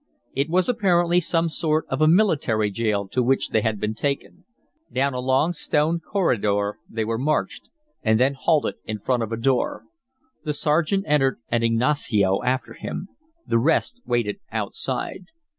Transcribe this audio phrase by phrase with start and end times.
[0.33, 4.45] It was apparently some sort of a military jail to which they had been taken.
[4.91, 7.69] Down a long stone corridor they were marched,
[8.01, 9.83] and then halted in front of a door.
[10.43, 13.09] The sergeant entered, and Ignacio after him.
[13.45, 15.25] The rest waited outside.